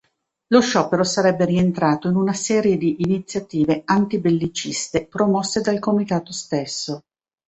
[0.47, 7.03] Lo sciopero sarebbe rientrato in una serie di iniziative anti-belliciste promosse dal comitato stesso.